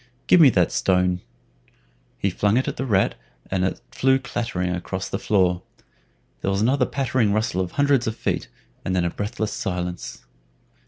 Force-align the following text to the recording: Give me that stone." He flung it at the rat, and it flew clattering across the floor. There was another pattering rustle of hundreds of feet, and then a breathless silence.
Give 0.25 0.41
me 0.41 0.49
that 0.49 0.71
stone." 0.71 1.21
He 2.17 2.31
flung 2.31 2.57
it 2.57 2.67
at 2.67 2.77
the 2.77 2.87
rat, 2.87 3.13
and 3.51 3.63
it 3.63 3.79
flew 3.91 4.17
clattering 4.17 4.73
across 4.73 5.07
the 5.07 5.19
floor. 5.19 5.61
There 6.41 6.49
was 6.49 6.59
another 6.61 6.87
pattering 6.87 7.33
rustle 7.33 7.61
of 7.61 7.73
hundreds 7.73 8.07
of 8.07 8.15
feet, 8.15 8.47
and 8.83 8.95
then 8.95 9.05
a 9.05 9.11
breathless 9.11 9.53
silence. 9.53 10.25